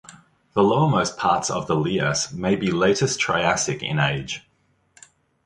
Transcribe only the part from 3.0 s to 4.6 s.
Triassic in age.